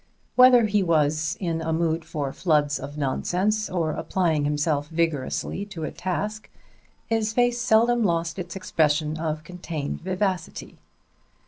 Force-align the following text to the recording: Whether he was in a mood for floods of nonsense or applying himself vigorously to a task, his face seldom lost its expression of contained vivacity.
Whether 0.35 0.65
he 0.65 0.81
was 0.81 1.37
in 1.39 1.61
a 1.61 1.71
mood 1.71 2.03
for 2.05 2.33
floods 2.33 2.79
of 2.79 2.97
nonsense 2.97 3.69
or 3.69 3.91
applying 3.91 4.45
himself 4.45 4.87
vigorously 4.87 5.63
to 5.67 5.83
a 5.83 5.91
task, 5.91 6.49
his 7.05 7.33
face 7.33 7.61
seldom 7.61 8.01
lost 8.03 8.39
its 8.39 8.55
expression 8.55 9.19
of 9.19 9.43
contained 9.43 10.01
vivacity. 10.01 10.79